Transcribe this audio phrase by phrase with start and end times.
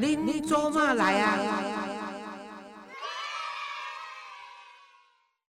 [0.00, 1.36] 恁做嘛来啊？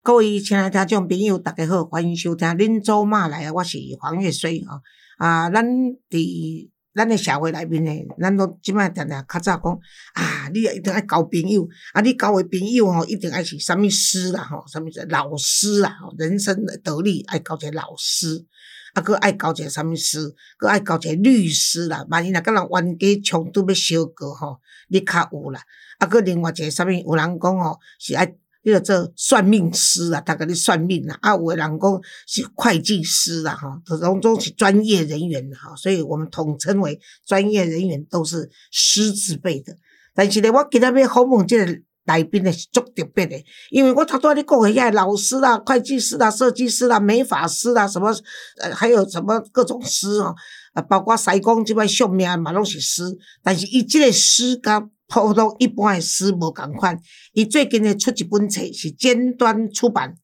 [0.05, 4.81] 各位亲爱的听众朋友，大家好，欢迎收听《恁做嘛来啊》，我是黄月水吼。
[5.19, 9.79] 啊，咱伫咱的社会内面诶，咱都即摆定定较早讲
[10.15, 18.47] 啊，你一定爱交朋友，啊，你交的朋友吼，一定爱是啥物师啦吼，啥物老师啦吼，人生的得力爱交一个老师。
[18.97, 22.03] 啊，佮爱交一个啥物师，佮爱交一个律师啦。
[22.09, 25.61] 万一若甲人冤家冲突要相告吼，你较有啦。
[25.99, 28.27] 啊，佮另外一个啥物，有人讲吼是爱
[28.65, 31.19] 迄个做算命师啊，他甲你算命啦。
[31.21, 35.77] 啊，有的人讲是会计师啦，吼，拢总是专业人员哈。
[35.77, 39.77] 所以我们统称为专业人员，都是师字辈的。
[40.15, 41.83] 但是呢，我今仔要访问即个。
[42.07, 43.37] 来宾的是足特别的，
[43.71, 48.09] 因为我头拄仔咧讲诶遐老师啦、会计师啦、设计师啦、美发师啦，什么
[48.61, 50.35] 呃还有什么各种师哦，
[50.73, 53.03] 啊包括西工即摆上名嘛拢是师，
[53.43, 56.99] 但是伊即个师甲普通一般的师无共款，
[57.33, 60.15] 伊最近咧出一本册是尖端出版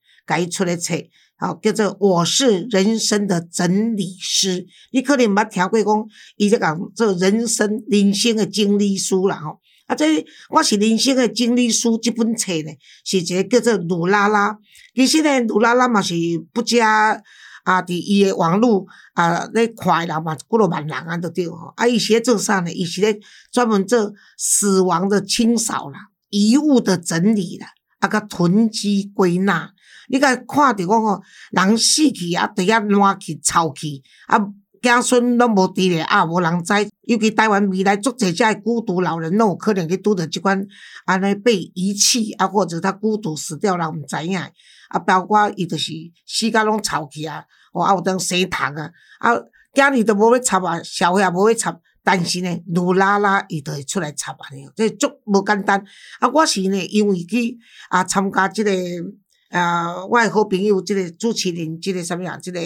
[0.40, 0.94] 伊出诶册，
[1.36, 9.58] 好叫做《我是人生的整理师》，你可能捌听过讲，伊在讲做人生人生的经历书啦吼。
[9.92, 12.72] 啊，这我是人生的经历书这本册呢，
[13.04, 14.56] 是一个叫做鲁拉拉。
[14.94, 16.14] 其实呢，鲁拉拉嘛是
[16.54, 17.22] 不加
[17.64, 21.74] 啊，伫伊的网络啊咧看人嘛，几落万人啊都对吼。
[21.76, 22.72] 啊，伊是咧做啥呢？
[22.72, 23.18] 伊是咧
[23.52, 25.98] 专门做死亡的清扫啦、
[26.30, 27.66] 遗物的整理啦，
[28.00, 29.70] 啊个囤积归纳。
[30.08, 31.20] 你甲看着讲吼，
[31.50, 34.40] 人死去啊，伫遐烂去、臭去啊。
[34.82, 36.72] 子孙拢无伫咧，啊，无人知。
[37.02, 40.66] 尤其台湾未来足侪遮孤独老人，拢有可能去拄着即款
[41.04, 44.36] 安尼被遗弃啊，或者他孤独死掉，人毋知影。
[44.88, 45.92] 啊，包括伊就是
[46.26, 49.30] 死甲拢臭去啊，哦，啊有当生虫啊，啊，
[49.72, 55.82] 家己都无要插啊，社会也无要插，但是呢，鲁拉拉伊就会出来插安尼，这足无简单。
[56.18, 57.56] 啊，我是呢，因为去
[57.88, 58.72] 啊参加即个。
[59.52, 62.38] 啊，我的好朋友，即个主持人，即个啥物啊？
[62.38, 62.58] 即个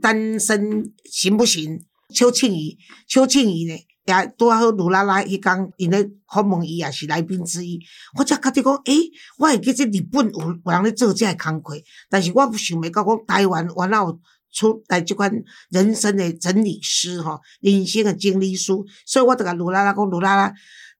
[0.00, 1.78] 单身行不行？
[2.14, 3.74] 邱庆怡，邱庆怡呢，
[4.06, 7.78] 也拄好鲁拉拉迄工，因咧访问伊也是来宾之一。
[8.18, 11.74] 我才觉得讲，诶，我会记即日本有有人咧做即个工课，
[12.08, 14.18] 但是我不想袂到讲台湾原来有
[14.52, 15.30] 出来即款
[15.70, 18.84] 人生的整理师吼，人生的经历书。
[19.04, 20.54] 所以我就甲鲁拉拉讲，鲁拉拉，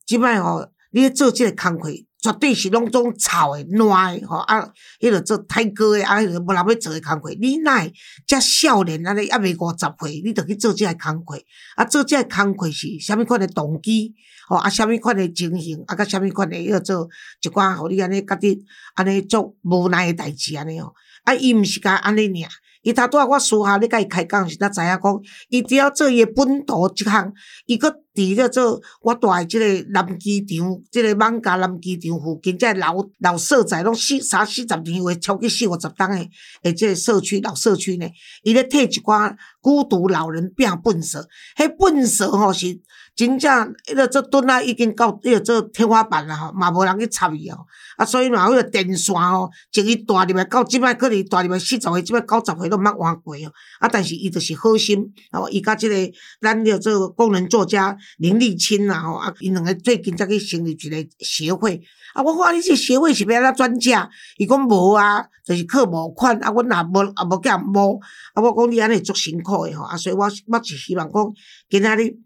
[0.04, 1.90] 即摆吼，你咧做即个工课。
[2.24, 4.66] 绝对是拢种臭诶、烂诶，吼啊！
[4.98, 7.30] 迄个做太哥诶，啊，迄个无人要做诶工课。
[7.38, 7.92] 你奈
[8.26, 11.38] 遮少年安尼还未五十岁，你着去做遮个工课。
[11.76, 14.14] 啊，做遮个工课是虾米款诶动机？
[14.48, 15.84] 吼啊，虾米款诶情形？
[15.86, 17.06] 啊，甲虾米款诶要做
[17.42, 18.58] 一寡，互你安尼家己
[18.94, 20.94] 安尼做无奈诶代志安尼吼。
[21.24, 22.50] 啊，伊毋是甲安尼尔。
[22.80, 25.20] 伊头拄仔我私下咧甲伊开讲时，才知影讲，
[25.50, 27.30] 伊只要做伊诶本土即项，
[27.66, 36.30] 伊搁伫咧做我住诶即个南机场，即个网咖南机场附近，即个老老社宅，拢四三四十年有诶，超过四五十栋诶，
[36.62, 38.06] 诶，即个社区老社区呢，
[38.44, 41.20] 伊咧替一寡孤独老人拼粪扫，
[41.56, 42.80] 迄粪扫吼是。
[43.16, 47.58] 真正迄个做墩仔已经到迄个做天花板啦吼，嘛无人去插伊哦。
[47.96, 53.52] 啊，所以嘛，迄个电线吼，从伊大入来到即摆，可能大入来四十岁，即摆九十岁都毋捌换过哦。
[53.78, 55.94] 啊，但是伊就是好心，吼，伊甲即个
[56.40, 61.82] 咱叫做工人作家林立清啦吼，啊，因两个最近才去成立一个协会。
[62.14, 64.08] 啊，我看你这协会是要安怎专家？
[64.38, 66.36] 伊讲无啊，就是靠募款。
[66.42, 68.00] 啊，阮也无也无叫人募。
[68.34, 69.84] 啊，我讲你安尼足辛苦诶吼。
[69.84, 71.32] 啊，所以我我是希望讲
[71.68, 72.16] 今仔日。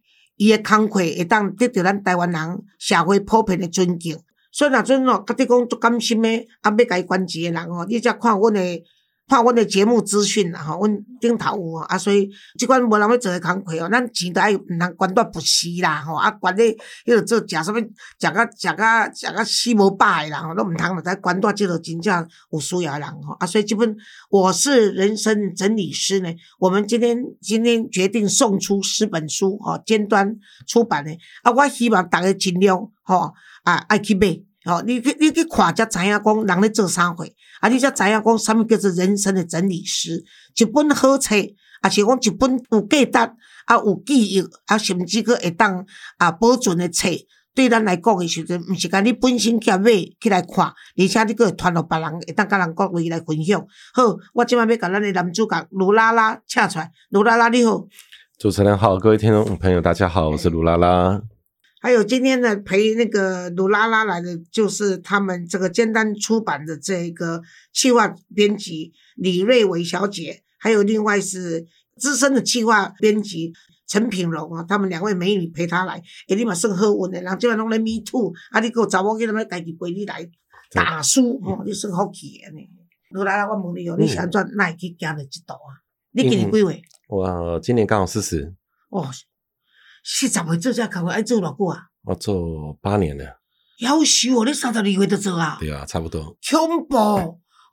[0.40, 4.16] 伊诶工课会当得到咱台湾人社会普遍诶尊敬，
[4.52, 8.80] 所以若阵哦，甲你讲足甘心诶，啊，要甲伊关注诶人哦，你则看阮诶。
[9.28, 16.74] 看阮的节目资讯啦吼，阮顶头有，啊，所以即款无人要做诶工课哦，咱钱都爱毋通管到不死啦吼，啊，管咧
[17.04, 17.86] 迄个做食啥物，食
[18.18, 23.94] 甲食甲食甲死无饱诶啦吼，都毋通了再管到即个真正有需要诶人吼，啊，所以即本
[24.30, 30.34] 我是人生整理师呢，我们今天今天决定送出十本书吼，尖端
[30.66, 33.34] 出版的，啊，我希望逐个尽量吼
[33.64, 34.40] 啊爱去买。
[34.64, 37.24] 哦，你去你去看才知影讲人咧做啥货，
[37.60, 40.24] 啊，你才知影讲啥物叫做人生的整理师。
[40.56, 41.34] 一本好册，
[41.80, 43.32] 啊是讲一本有价值，
[43.66, 45.84] 啊有记忆，啊甚至佫会当
[46.18, 47.08] 啊保存的册，
[47.54, 49.90] 对咱来讲的时阵，毋是讲你本身去买
[50.20, 53.60] 起来看，而且你佫会传互别人，会当甲人各位来分享。
[53.92, 57.84] 好，我即摆要甲咱的男主角卢拉拉请出来，卢拉拉你好。
[58.38, 61.20] 主持人好，各位听众朋友大家好，我是卢拉拉。
[61.80, 67.40] 还有今天呢，陪那个鲁拉拉来的，就是他们这个尖端出版的这个
[67.72, 71.66] 企划编辑李瑞伟小姐，还有另外是
[71.96, 73.52] 资深的企划编辑
[73.86, 80.28] 陈品荣啊，他们两位美女陪他来，哎，你嘛算好运的，人即晚拢咧 me too，啊，你个查某囡仔要家己陪你来
[80.72, 82.68] 打输，吼，你算福气的呢。
[83.10, 85.80] 如来啦，我问你哦，你是安怎哪会去行到这度啊？
[86.10, 86.82] 你今年几岁？
[87.08, 88.52] 我今年刚好四十。
[88.90, 89.08] 哦，
[90.10, 91.82] 四十岁做这工作爱做偌久啊？
[92.04, 93.42] 我做八年了。
[93.80, 95.58] 夭寿哦，你三十二岁就做啊？
[95.60, 96.34] 对啊，差不多。
[96.50, 96.96] 恐怖！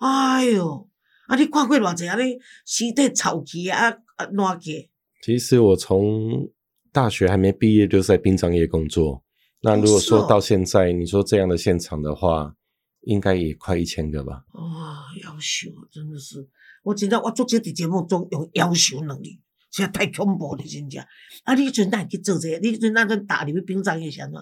[0.02, 0.90] 哎哟，
[1.28, 2.22] 啊，你看过偌济啊？
[2.22, 4.92] 你尸体臭气啊啊烂去。
[5.24, 6.50] 其实我从
[6.92, 9.24] 大学还没毕业就在殡葬业工作。
[9.62, 12.54] 那如果说到现在，你说这样的现场的话，
[13.04, 14.44] 应该也快一千个吧？
[14.52, 16.46] 哇，夭寿真的是，
[16.84, 19.40] 我知道我做这个节目中用夭寿能力，
[19.76, 21.04] 实在太恐怖了，真正。
[21.44, 22.60] 啊，你阵哪去做这個？
[22.60, 24.42] 你阵那阵打入殡葬业先嘛？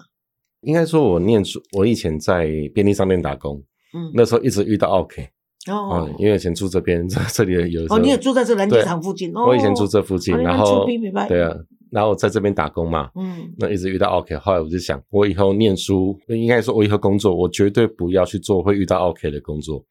[0.62, 5.28] 应该说，我念书，我以前在便利商店打工，嗯，那时候一直遇到 OK。
[5.66, 9.46] 哦，因为以前住这边，这 这里有哦，你也住在这篮球场附近哦。
[9.46, 10.86] 我以前住这附近，然后
[11.26, 11.54] 对啊，
[11.90, 14.36] 然后在这边打工嘛，嗯，那一直遇到 OK。
[14.36, 19.82] 后来我就想，我以后念书，应该说，我以后工作，我绝对不要去做会遇到 OK 的工作。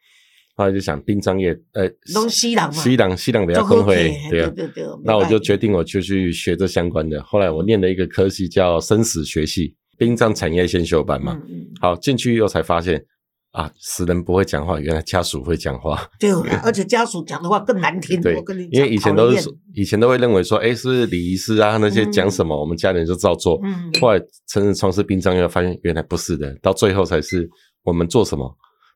[0.56, 4.86] 后来就想殡葬业，呃，东西朗嘛，西朗西朗比较工会，对啊，对对。
[5.04, 7.22] 那我就决定，我就去学这相关的。
[7.24, 11.34] 后来我念了一个科系叫生死学系，殡葬产业先修班嘛。
[11.48, 11.68] 嗯嗯。
[11.82, 13.06] 好，进去以后才发现。
[13.54, 16.10] 啊，死人不会讲话，原来家属会讲话。
[16.20, 16.32] 对，
[16.64, 18.20] 而且家属讲的话更难听。
[18.20, 18.36] 对，
[18.72, 23.62] 因为以前都是以前都会认为说，哎，是礼仪师啊，那些讲什么，我们家人就照做。
[23.64, 23.92] 嗯。
[24.02, 27.48] 后来真正从事殡葬业，发现原来不是的，到最后才是
[27.84, 28.52] 我们做什么，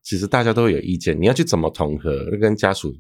[0.08, 1.20] 其实大家都有意见。
[1.20, 2.94] 你要去怎么统合，跟家属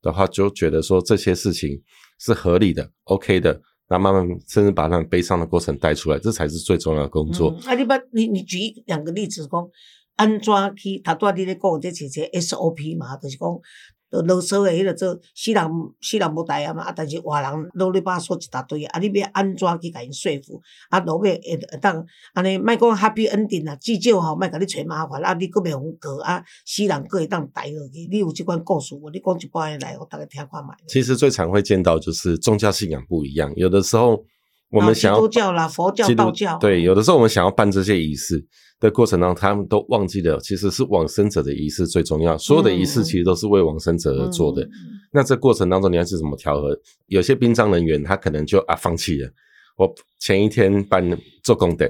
[0.00, 1.78] 的话，就觉得说这些事情
[2.18, 7.50] 是合理的，OK 的，那慢慢甚至把他们悲伤的过程带出来，这才是最重要的工作。
[7.66, 9.68] 啊，你把你你举两个例子讲。
[10.16, 11.00] 安怎去？
[11.00, 13.48] 他到底在讲，这姐姐 SOP 嘛，就是讲，
[14.22, 15.70] 啰嗦诶，迄个做死人
[16.00, 20.60] 死人无代啊嘛，啊，但是活人啰里吧嗦一大堆啊，你要安怎去甲因说服？
[20.90, 28.08] 啊，落尾会会当安尼，莫讲 Happy Ending 啊，至少吼莫甲你找麻烦，啊，你搁袂互过啊，死人搁会当待落去。
[28.10, 29.10] 你有即款故事无？
[29.10, 30.70] 你讲一半来，我大家听看觅。
[30.88, 34.24] 其实最常会见到就是宗教信仰不一样，有的时候
[34.74, 38.44] 我们想要基督教啦、佛教、道教，对，有的时候我们想要办这些仪式。
[38.80, 42.36] 的过程当中，他们都忘记了，其实是往生者的仪式最重要。
[42.36, 44.68] 所有的仪式其实都是为往生者而做的。
[45.10, 46.76] 那这过程当中，你要是怎么调和？
[47.06, 49.30] 有些殡葬人员他可能就啊放弃了。
[49.76, 51.02] 我前一天办
[51.42, 51.88] 做功德，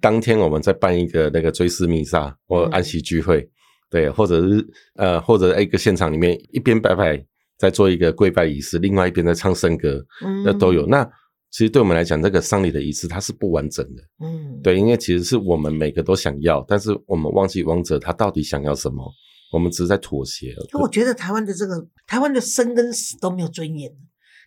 [0.00, 3.46] 当天我们再办一个那个追思弥撒或安息聚会，
[3.90, 7.22] 对，或者是呃或者一个现场里面一边拜拜
[7.58, 10.02] 在做一个跪拜仪式，另外一边在唱圣歌，
[10.44, 11.06] 那都有那。
[11.50, 14.02] 其实对我们来讲，这个丧礼的仪式它是不完整的。
[14.24, 19.12] 嗯，对，因为其实是我们每个都想要，但是我们忘记王者他到底想要什么，
[19.52, 20.54] 我们只是在妥协。
[20.78, 23.90] 我觉得台湾的这个台湾的生跟死都没有尊严。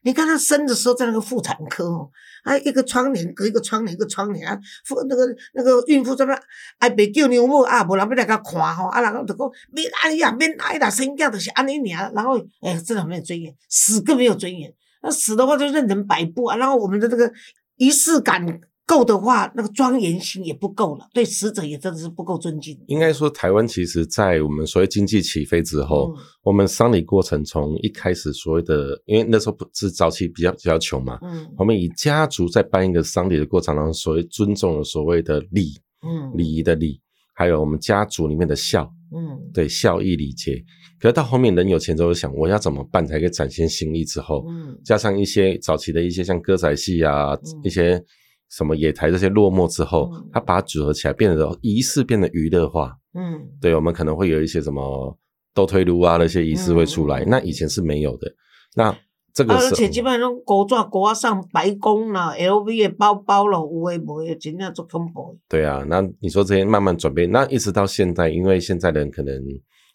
[0.06, 2.10] 你看他生的时候在那个妇产科哦，
[2.44, 6.38] 啊一个窗帘隔一个窗帘一个窗帘啊，妇那个那个孕妇在那
[6.80, 14.74] 哎别叫牛母啊，无人要来甲看吼，啊然后就讲免哎呀免哎啦，生囝就是安尼尔，然后哎真的没有尊严，死更没有尊严。
[15.04, 17.32] 那死的话就任人摆布啊，然后我们的这个
[17.76, 22.78] 仪式感够的话，那个庄严性也不够了，对死者也真的是不够尊敬。
[22.88, 26.14] 应该说，台湾其实，在我们所谓经济起飞之后，
[26.44, 37.00] 我们丧礼过程从一开始所谓的，因为那时候不是早期比较比较穷嘛，嗯，我们以家族在办一个丧礼的过程当中，所谓尊重的所谓的礼，嗯，礼仪的礼，
[37.34, 40.64] 还有我们家族里面的孝，嗯，对，孝义礼节。
[41.00, 48.02] 可是到后面人有钱之后想我要怎么办才可以展现心意之后，嗯，加上一些早期的一些像歌仔戏啊，一些
[48.50, 55.18] 什么野台这些落寞之后，他把它组合起来，变得仪式变得娱乐化，嗯，对，我们可能会有一些什么
[55.54, 58.34] 斗推炉啊那些仪式会出来，那以前是没有的。
[58.76, 58.96] 那
[59.34, 65.38] 这个而且基本上国抓国上白宫啦，LV 的包包了，有诶无诶，真正做恐怖。
[65.50, 69.42] 对啊，那你说这些慢慢转变，那一直到现在，因为现在人可能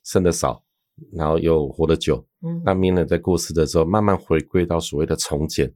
[0.04, 0.62] 生的少。
[1.12, 5.73] 然后又活得久，嗯，那明人在过世的时候，慢慢回归到所谓的重建，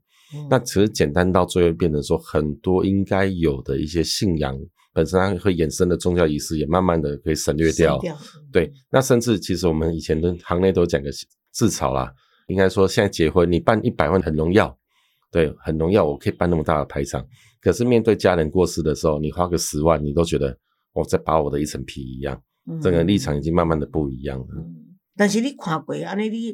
[0.49, 4.53] 那其实简单到最后变成说，很多应该有的一些信仰
[4.91, 7.97] 本身它会衍生的宗教仪式，也慢慢的可以省略掉。
[8.51, 11.09] 对，那甚至其实我们以前的行内都讲个
[11.53, 12.13] 自嘲啦，
[12.47, 14.77] 应该说现在结婚你办一百万很荣耀，
[15.31, 17.25] 对，很荣耀，我可以办那么大的排场，
[17.61, 20.57] 可是面对家人过世的时候，你花个十万，你都觉得
[20.93, 22.41] 我在扒我的一层皮一样，
[22.81, 24.47] 整个立场已经慢慢的不一样了。
[25.15, 26.53] 但是你看过安尼，你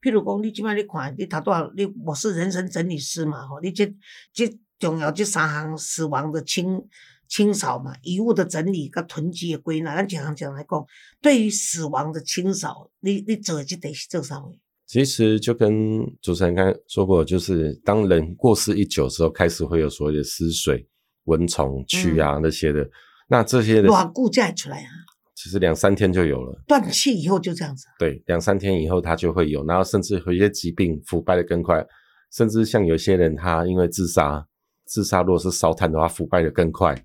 [0.00, 3.86] 譬如讲，你即摆你看，你头拄啊，你我是人生整理师嘛，吼，你这
[4.32, 6.82] 这重要这三项死亡的清
[7.28, 10.86] 清扫嘛，遗物的整理跟囤积的归纳，咱常常讲来讲，
[11.20, 14.56] 对于死亡的清扫，你你做这得是做啥物？
[14.88, 20.88] 其实就跟主持人刚才说过，就是当人过世一久之后，开始会有所谓的湿水、
[21.24, 22.88] 蚊虫、蛆啊那些的。
[23.28, 24.88] 那这些的软固再出来啊，
[25.34, 26.58] 其实两三天就有了。
[26.66, 27.84] 断气以后就这样子。
[27.98, 31.86] 对，两三天以后它就会有，然后甚至有一些疾病腐败的更快，
[32.32, 34.46] 甚至像有些人他因为自杀，
[34.86, 37.04] 自杀如果是烧炭的话，腐败的更快。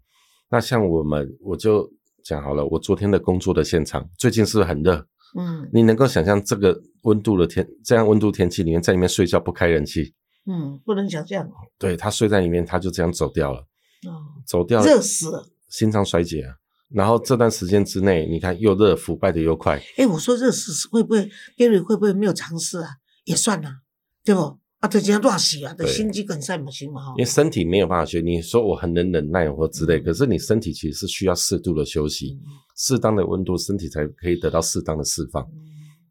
[0.49, 1.91] 那像我们，我就
[2.23, 5.05] 讲好了，我昨天的工作的现场最近是不是很热？
[5.35, 10.13] 嗯，你能够想象这个温度的天，这样温度天气里面在里面睡觉不开冷气？
[10.45, 11.49] 嗯，不能想象。
[11.77, 13.59] 对他睡在里面，他就这样走掉了。
[14.07, 16.55] 哦，走掉，热死了，心脏衰竭啊。
[16.89, 19.81] 然后这段时间之内，你看又热，腐败的又快。
[19.97, 22.89] 哎，我说热死会不会？Gary 会不会没有尝试啊？
[23.23, 23.77] 也算啊，
[24.23, 24.59] 对不？
[24.83, 27.13] 啊，这这样乱死啊，对心肌梗塞嘛，行嘛哈。
[27.15, 32.37] 因为身体没有办法学，你说我很能忍耐或之类，可是你身体其实是需要适度的休息，
[32.75, 35.47] 适当的温度，身体才可以得到适当的释放。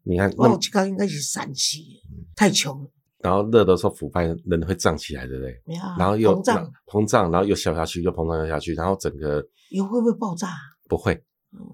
[0.01, 2.01] 你看，那这个应该是陕西，
[2.35, 2.89] 太穷了。
[3.19, 5.55] 然后热的时候腐败，人会胀起来，对不对？
[5.99, 10.47] 然后又膨胀，膨胀，然后又消下去，又膨胀又下去，然后整个油会不会爆炸？
[10.89, 11.23] 不会。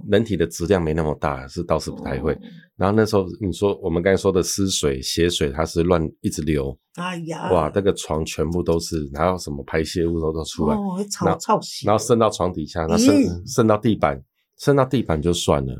[0.09, 2.38] 人体的质量没那么大，是倒是不太会。
[2.75, 6.77] 然后那时候你说我们刚才说的湿水、血水，它是乱一直流。
[6.95, 10.75] 哎呀，哇，那个床全部都是，然后什么排泄物都都出来，
[11.25, 14.21] 然后然后渗到床底下，那渗渗到地板，
[14.57, 15.74] 渗到地板就算了，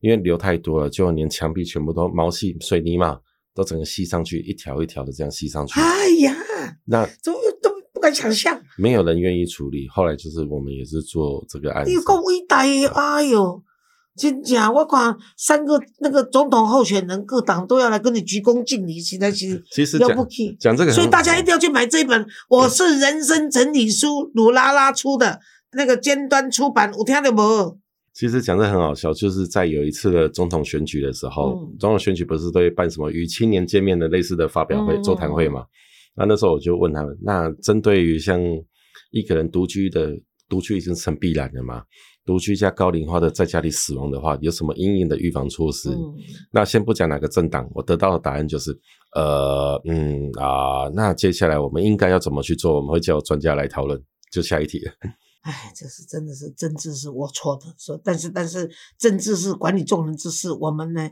[0.00, 3.18] 因为流太多了，就连墙壁全部都毛细水泥嘛，
[3.54, 5.78] 都整个吸上去，一条一条的这样吸上去。
[5.80, 6.34] 哎呀，
[6.84, 7.38] 那怎么
[8.04, 9.88] 敢想象，没有人愿意处理。
[9.88, 11.90] 后来就是我们也是做这个案子。
[11.90, 12.86] 你够伟大耶！
[12.86, 13.62] 哎呦。
[14.16, 14.70] 真假？
[14.70, 20.56] 我看三个那个总统候选人，各党都要来跟你鞠躬敬礼，实在是其实了不起。
[20.60, 25.40] 讲这个，所以大家一定要去买这本《我是人生整理书》，鲁拉拉出的
[25.72, 27.76] 那个尖端出版，我听到没？
[28.14, 35.64] 其实讲这很好笑，就是在有一次的总统选举的时候，总统选举不是都会办什么与青年见面的类似的发表会、座谈会嘛？
[36.16, 38.40] 那那时候我就问他们，那针对于像
[39.10, 40.10] 一个人独居的，
[40.48, 41.82] 独居已经成必然的嘛？
[42.24, 45.90] 独居加高龄化的在家里死亡的话，有什么阴影的预防措施？
[46.52, 48.70] 那先不讲哪个政党，我得到的答案就是，
[49.14, 52.76] 呃，嗯啊，那接下来我们应该要怎么去做？
[52.76, 54.02] 我们会叫专家来讨论。
[54.32, 54.80] 就下一题。
[55.42, 58.68] 哎，这是真的是政治是我错的，说但是但是
[58.98, 61.08] 政治是管理众人之事，我们呢，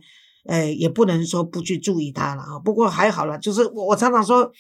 [0.47, 2.59] 呃，也不能说不去注意它了啊。
[2.59, 4.51] 不过还好了，就是我我常常说，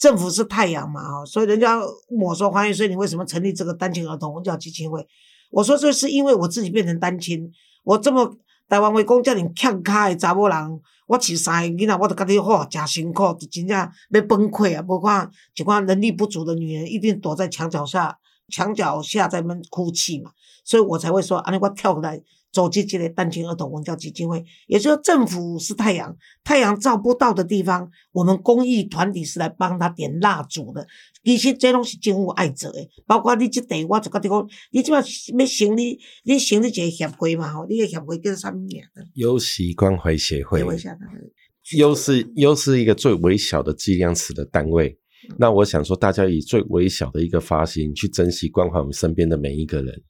[0.00, 5.06] 政府是太阳嘛啊，所以人家问我说黄玉，所以你为什么成立这个单亲儿童文教基金会？
[5.50, 7.52] 我说这是因为我自己变成单亲，
[7.84, 8.34] 我这么
[8.66, 13.76] 台湾话讲，叫你欠卡的查某人，我饲三个囡仔，我都家己好，真辛苦，真正
[14.10, 14.80] 要崩溃啊！
[14.80, 18.16] 不管一款能力不足的女人，一定躲在墙角下，
[18.48, 20.30] 墙角下在那哭泣嘛，
[20.64, 22.22] 所以我才会说，安尼我跳过来。
[22.52, 30.86] 走进这类单亲儿童文教基金会，也就是政府是太阳，太阳照不到的地方，我们公益团体是来帮他点蜡烛的。
[31.22, 35.02] 其实这拢是政府爱做的，包括你这地，我就觉得讲，你即摆要
[35.46, 38.82] 成立，你成立一个协会嘛吼，你个协会叫啥名？
[39.14, 40.60] 优习关怀协会。
[41.76, 44.98] 优是优是一个最微小的计量词的单位。
[45.38, 50.02] 那我想说，大家以最微小的一个发心去珍惜关怀我们身边的每一个人。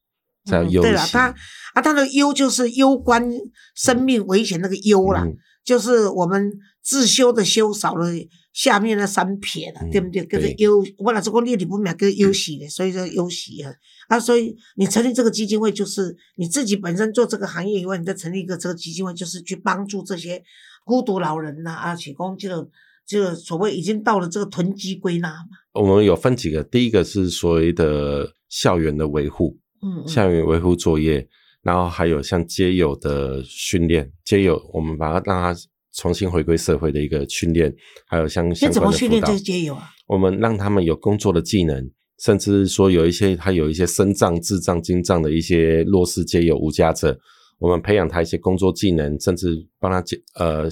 [0.45, 1.35] 对了，他
[1.75, 3.31] 啊，他的忧就是攸关
[3.75, 5.25] 生命危险那个忧啦，
[5.65, 8.07] 就是我们自修的修少了
[8.53, 10.25] 下面那三撇了，对不对？
[10.25, 13.73] 跟着忧，我老是讲列里不秒跟忧喜的，所以说忧喜啊
[14.09, 20.43] 啊，所以你成立这个基金会，就是你自己本身做这个行业以外，你再成立一个这个基金会，就是去帮助这些
[20.85, 22.69] 孤独老人呐啊，提供这个
[23.07, 25.47] 这个所谓已经到了这个囤积归纳嘛。
[25.75, 29.59] 我们有分几个，第一个是所谓的校园的维护。
[29.83, 31.27] 嗯，校园维护作业，
[31.63, 35.61] 然后还有像街友的训练，街友我们把它让他
[35.93, 37.75] 重新回归社会的一个训练，
[38.07, 39.91] 还有像相关的训练这些街友啊？
[40.07, 41.91] 我们让他们有工作的技能，
[42.23, 47.19] 甚至说有一些他有一些身障、智障、精障的一些弱势街友无家者，
[47.59, 50.69] 我们培养他一些工作技能，甚至帮他解呃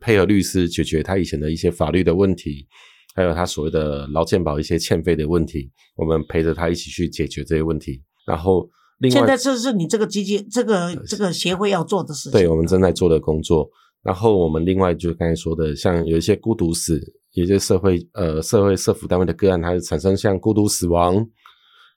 [0.00, 2.66] 配合律师解决他以前的一些法律的问题，
[3.14, 8.02] 还有他所谓的劳健保一些欠费的问题，我们陪着他一起去解决这些问题。
[8.26, 12.32] 然后，另外，现在这是你这个基金、这个这个协会要做的事情。
[12.32, 13.68] 对，我们正在做的工作。
[14.02, 17.00] 然后，我们另外就刚才说的，像有一些孤独死，
[17.34, 21.24] 有些社会呃社会社服单位的个案，它产生像孤独死亡，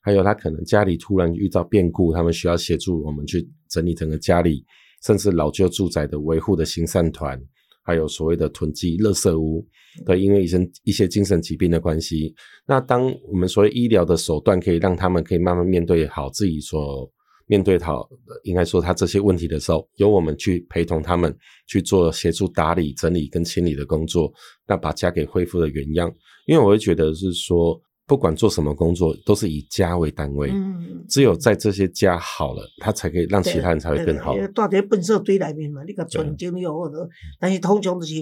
[0.01, 4.63] 还有他可能家里突然遇到变故，他们需要协助我们去整理整个家里，
[5.03, 7.41] 甚至老旧住宅的维护的行善团。
[7.85, 9.65] 还有所谓的囤积垃圾屋，
[10.05, 12.33] 对，因为一些一些精神疾病的关系，
[12.65, 17.09] 那当我们所谓医疗的手段可以让他们可以慢慢面对好自己所
[17.45, 18.09] 面对好，
[18.43, 21.33] 应该说他这些问题的时候，由我们去陪同他们
[21.67, 24.33] 去做协助打理、整理跟清理的工作，
[24.67, 26.11] 那把家给恢复的原样。
[26.47, 27.79] 因为我会觉得是说。
[28.07, 30.51] 不管做什么工作，都是以家为单位。
[30.51, 34.35] 嗯，只有在这些家好了，他才可以让其他人才会更好。
[34.37, 37.09] 住在粪扫堆里面嘛，你个纯净又好多。
[37.39, 38.13] 但是通常就是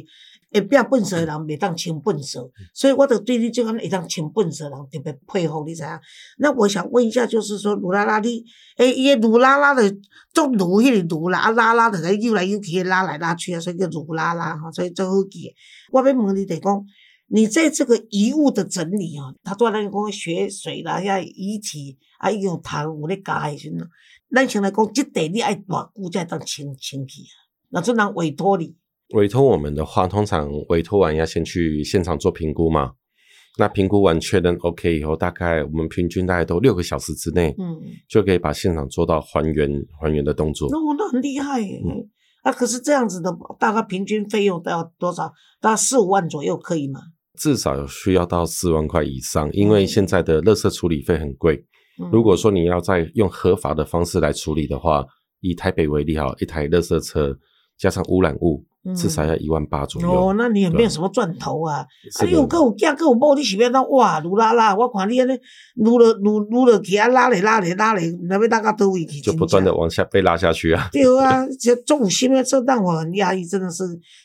[0.53, 5.89] 会变粪扫的人未当清粪扫，所以我就对你这款会当清粪扫人特别佩服，你知影？
[6.37, 8.41] 那我想问一下，就是说鲁拉拉，你
[8.77, 9.83] 诶，伊鲁拉拉的
[10.33, 15.53] 做鲁迄个鲁啦，啊拉拉的在游来游去，拉来拉去啊，所以叫鲁拉拉哈，所以做好记。
[15.91, 16.85] 我要问你，就讲。
[17.27, 23.79] 你在这个遗物的整理啊，他做那个讲血水啦，遐遗体啊，已经有痰有咧加的时阵，
[24.29, 27.35] 咱先来讲，这地你爱偌久才当清清去啊？
[27.69, 28.75] 那这人委托你？
[29.15, 32.93] 委托我们的话，通常委托完要先去现场做评估嘛。
[33.57, 40.67] 那评估完确认 OK 以后，大概我们平均大概都六个小时之内，嗯，就可以把现场做到还原还原的动作。
[40.71, 41.79] 那那很厉害耶！
[42.43, 45.33] 啊，可是这样子的，大概平均费用都要多少？
[45.59, 46.99] 大概四五万左右，可以吗？
[47.39, 51.65] 至少需要到四万块以上，因为现在的垃圾处理费很贵。
[52.11, 55.05] 如果说你要再用合法的方式来处理的话，
[55.39, 57.37] 以台北为例哈，一台垃圾车
[57.77, 58.65] 加上污染物。
[58.95, 60.11] 至少要一万八左右。
[60.11, 61.85] 哦，那你也没有什么赚头啊！
[62.19, 64.75] 啊，你有够有价，够有某，你是要当哇，撸拉拉！
[64.75, 65.31] 我看你安尼
[65.75, 69.21] 撸了撸撸了去啊，拉来拉来拉来，那边大家都会去。
[69.21, 70.89] 就不断的往下被拉下去啊！
[70.91, 73.83] 对啊，这中午心呢，这让我很压抑，真的是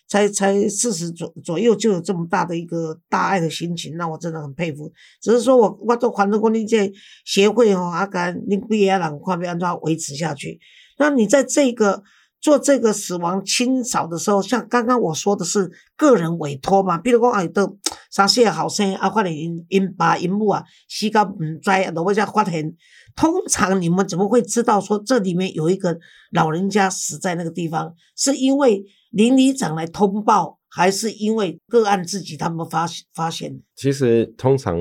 [0.09, 4.91] 才才四十左左右就有这么大的一个大爱的心情，让我真的很佩服。
[5.23, 6.93] 只是说我我做环州公益这
[7.25, 10.59] 协会哦，阿甘，你不也要让看要安怎维持下去？
[10.99, 12.03] 那你在这个。
[12.41, 17.77] 做这个死亡清扫的时候，像刚刚我说的是个人委托嘛，比如讲哎，都
[18.11, 22.75] 三四个后生啊，发现因因爸因母啊死到唔知，然后才发现。
[23.17, 25.99] 通常你们怎么会知道说这里面有一个
[26.31, 27.93] 老人家死在那个地方？
[28.17, 33.61] 是因为邻里长来通报，还是因为个案自己他们发发现？
[33.75, 34.79] 其实通常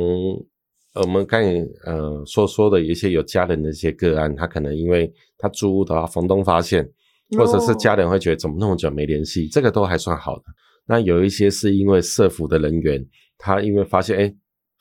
[0.93, 1.41] 我们刚
[1.85, 6.87] 呃所说的一些有家人的一些个案，他可能因为他租屋的话，房东发现。
[7.35, 10.43] 或者是家人会觉得怎么那么久没联系，这个都还算好的。
[10.87, 13.05] 那有一些是因为社服的人员，
[13.37, 14.33] 他因为发现哎，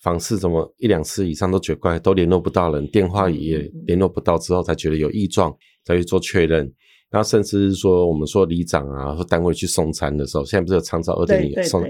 [0.02, 5.52] 房事怎么一两次以上都觉得怪，都联络不到人，电话也联络不到，之后才觉得有异状，
[5.84, 6.72] 才去做确认。
[7.08, 11.82] 然后甚至是说，我们说里长啊或单位去送餐的时候，现在不是有长照二点零送，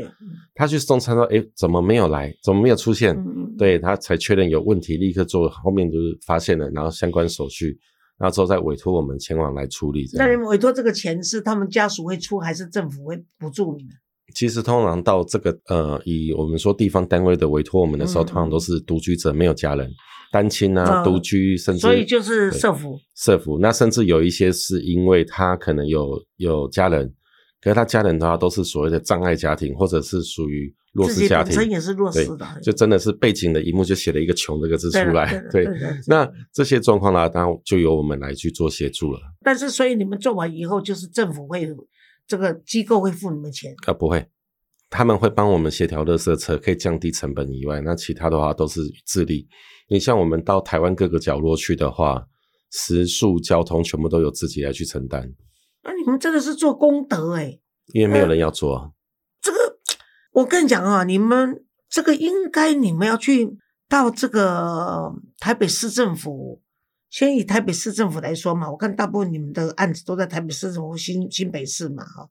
[0.54, 3.16] 他去送餐说哎，怎么没有来，怎么没有出现？
[3.58, 7.78] 对他才确认有问题，立刻做后面就是发现了，然后相关手续。
[8.18, 10.08] 然后之后再委托我们前往来处理。
[10.14, 13.92] 那你们委托这个钱是他们家属会出，还是政府会补助你们？
[14.34, 19.90] 其实通常到这个呃，以我们说地方单位的委托我们的时候，通常都是独居者没有家人，
[20.32, 22.98] 单亲啊，独居，甚至所以就是社福。
[23.14, 27.14] 社福，那甚至有一些是因为他可能有有家人，
[27.66, 30.72] 可是他家人的话都是所谓的障碍家庭，或者是属于。
[30.92, 35.38] 弱势家庭，本身也是弱势的，就真的是背景的一幕就写了一个“穷”这个字出来。
[35.52, 35.66] 对，
[36.08, 39.20] 那这些状况呢，当然就由我们来去做协助了。
[39.42, 41.68] 但是，所以你们做完以后，就是政府会
[42.26, 43.74] 这个机构会付你们钱？
[43.84, 44.26] 啊，不会，
[44.88, 49.46] 他们会帮我们协调热色车，可以降低成本以外，那其他的话都是自力。
[49.90, 52.26] 你像我们到台湾各个角落去的话，
[52.72, 55.30] 食宿、交通全部都由自己来去承担。
[55.86, 57.60] 那你们真的是做功德哎，
[57.92, 58.92] 因为没有人要做。
[59.40, 59.58] 这个
[60.32, 63.56] 我跟你讲啊，你们这个应该你们要去
[63.88, 66.60] 到这个台北市政府，
[67.08, 72.28] 先以台北市政府来说嘛，我看大部分你们的案子都在台北市政府新新北市嘛，哈，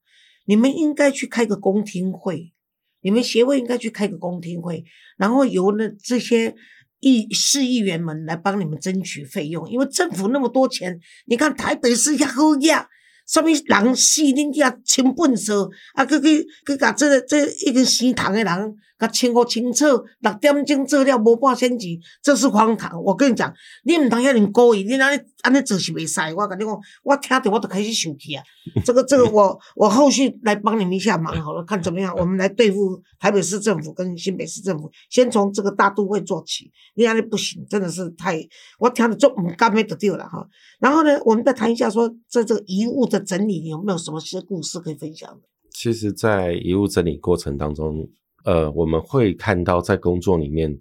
[0.48, 2.52] 你们应该去开个公听会，
[3.00, 4.84] 你们协会应该去开个公听会，
[5.16, 6.54] 然后由那这些
[7.00, 12.90] 议市议员们来帮你们争取费用，因为政府那么多钱，你看台北市也好呀。
[13.28, 18.76] 什么人死，恁去啊清粪扫，啊，去去去，甲这个这已经生虫的人。
[18.98, 19.86] 甲清好清楚，
[20.20, 23.02] 六点钟做了无半仙钱，这是荒唐。
[23.04, 23.54] 我跟你讲，
[23.84, 26.20] 你毋通遐尼故意，你安尼安尼做是袂使。
[26.34, 28.44] 我甲你讲，我听着我都开始生气啊！
[28.86, 36.72] 这个 这个，我我后续来帮你们一下忙好了，看怎么样，我们来对付台北市政府跟新北市政府，先从这个大都会做起。
[36.96, 38.40] 你安尼不行，真的是太，
[38.80, 40.48] 我听着就唔甘咩得掉了哈。
[40.80, 45.42] 然后呢，我们再谈一下说，在这个遗物的整理，有没有什么些故事可以分享的？
[45.72, 48.08] 其实，在遗物整理过程当中。
[48.46, 50.72] 呃，我们会看到在工作里面，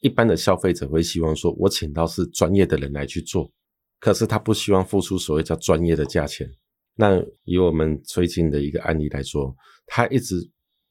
[0.00, 3.50] 一般的消费者会希望说，我请到是专业的人来去做，
[3.98, 6.48] 可是他不希望付出所谓叫专业的价钱。
[6.96, 9.54] 那以我们最近的一个案例来说，
[9.86, 10.36] 他一直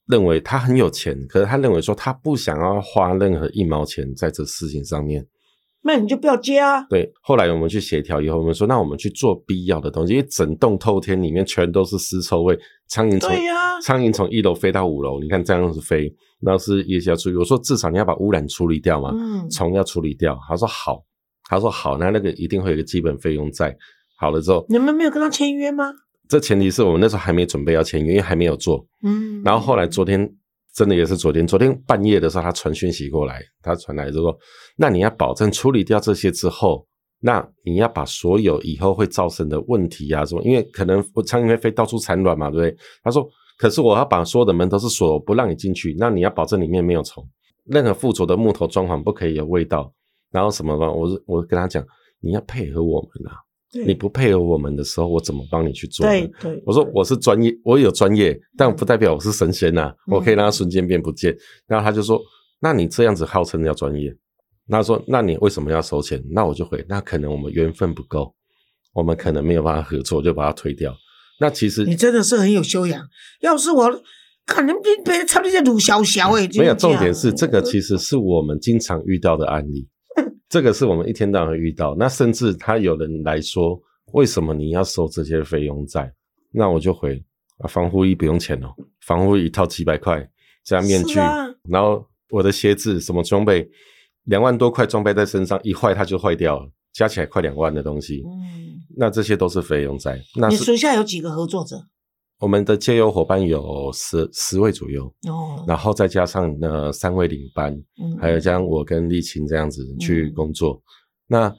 [0.07, 5.25] 认为他很有钱，可是他认为说他不想要花任何一毛钱在这事情上面。
[5.85, 6.81] 那你就不要接啊。
[6.89, 13.31] 对，后来我们去协调以后，我们说那我们去做必要的东西，因为整栋透天里面全都是尸臭味，苍蝇从
[13.81, 17.35] 苍蝇从一楼飞到五楼，你看这样子飞，那是也是要处理。
[17.35, 19.11] 我说至少你要把污染处理掉嘛，
[19.51, 20.39] 虫要处理掉。
[20.47, 21.03] 他说好，
[21.49, 23.75] 他说好，那那个一定会有一个基本费用在。
[24.17, 25.91] 好了之后，你们没有跟他签约吗？
[26.29, 28.87] 这前提是我们那时候还没准备要签约，因为还没有做。
[29.03, 30.33] 嗯，然后后来昨天。
[30.73, 34.35] 真的也是昨天，昨天半夜的时候，他传讯息过来，他传来说
[34.75, 36.83] ：“那你要保证处理掉这些之后，
[37.19, 40.41] 那你要把所有以后会造成的问题啊，什么？
[40.43, 45.95] 因为可能苍蝇会飞到处产卵嘛，对不对？”他说：“可是我要把所有的门都是锁，不让你进去。
[45.99, 47.23] 那你要保证里面没有虫，
[47.65, 49.93] 任何附着的木头装潢不可以有味道，
[50.31, 50.91] 然后什么吧？
[50.91, 51.85] 我我跟他讲，
[52.19, 53.37] 你要配合我们啊。”
[53.85, 56.05] 你不配合我们的时候，我怎么帮你去做？
[56.05, 59.91] 对对，我说我是专业，我有专业，但不代表我是神仙呐。
[60.07, 61.35] 我可以让他瞬间变不见。
[61.65, 62.21] 然后他就说
[62.61, 64.15] ：“那你这样子号称要专业？”
[64.67, 68.33] 那说：“那你为什么要收钱？”那我就回：“那可能我们缘分不够，
[68.93, 70.95] 我们可能没有办法合作，就把它推掉。”
[71.41, 73.05] 那其实你真的是很有修养。
[73.41, 74.01] 要是我
[74.45, 79.87] 可能被被差那些鲁小小哎，没有重点是这个，其实是我们经常遇到的案例。
[80.49, 83.81] 这个是我们一天到晚遇到，那甚至他有人来说，
[84.13, 86.11] 为什么你要收这些费用在？
[86.51, 87.23] 那我就回
[87.57, 88.67] 啊，防护衣不用钱哦，
[89.01, 90.29] 防护衣一套几百块，
[90.63, 91.19] 加面具，
[91.67, 93.67] 然后我的鞋子什么装备，
[94.25, 100.21] 两万多块装备在身上，一坏它就坏掉了，加起来快两万的东西，嗯，那这些都是费用在。
[100.35, 101.87] 那你手下有几个合作者？
[102.43, 110.81] 我们的借优伙伴有十十位左右，哦，然后再加上那三位领班，嗯，还有加上我跟丽琴这样子去工作，
[111.27, 111.55] 那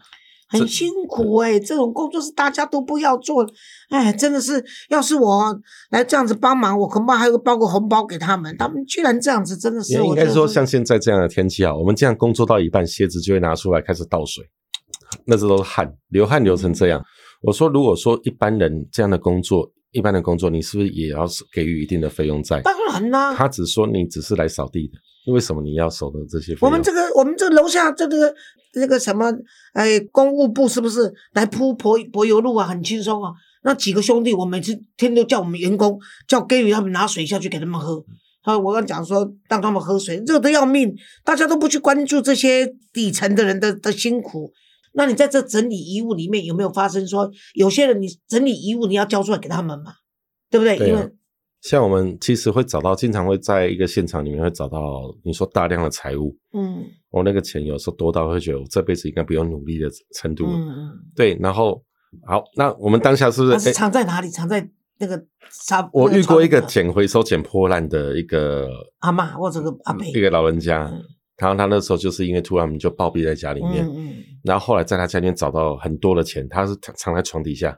[0.46, 3.46] 很辛苦哎，这种工作是大家都不要做，
[3.88, 14.44] 哎，真的是，要是我来这样子帮忙，我恐怕还会包个红包给他们，他们居然这样子，真的是，应该说像现在这样的天气啊，我们这样工作到一半，鞋子就会拿出来开始倒水，
[15.24, 17.02] 那时都是汗，流汗流成这样。
[17.40, 19.72] 我说，如果说一般人这样的工作。
[19.94, 22.60] 一般的工作，你是不是也要给予一定的费用在？
[22.60, 23.34] 当然啦。
[23.34, 26.68] 他只说你只是来扫地的，为什么你要收的这些费用？
[26.68, 28.34] 我们这个，我们这楼下这个
[28.74, 29.32] 那个什么，
[29.72, 32.66] 哎，公务部是不是来铺柏柏油路啊？
[32.66, 33.32] 很轻松啊。
[33.62, 38.04] 那几个兄弟，我每次天都叫我们员工叫给予他们拿水下去给他们喝。
[38.42, 44.52] 他我刚讲说让他们喝水，热得要命，大家都不去关注这些底层的人的的辛苦。
[44.94, 49.92] 那你在这整理遗物里面有没有发生说有些人你整理遗物你要交出来给他们嘛，
[50.50, 50.76] 对不对？
[50.88, 51.12] 因为
[51.60, 61.36] 像我们其实会找到，经常会在一个现场里面会找到你说大量的财物，嗯，我那个钱有时候多到会觉得我这辈子应该不用努力的程度，嗯嗯，对。
[61.40, 61.82] 然后
[62.26, 64.28] 好，那我们当下是不是藏在哪里？
[64.28, 65.88] 藏在那个沙？
[65.92, 70.92] 我遇过一个捡回收捡破烂的一个阿妈或者个阿伯，一个老人家。
[71.36, 73.84] 然后他那时候就是因为突然我们就暴毙在家里面，
[74.44, 77.76] 然后后来在他家里面找到很多的钱，他是藏藏在床底下，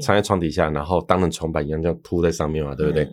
[0.00, 3.08] 藏在床底下，然后当成床板一样这样铺在上面嘛，对不对？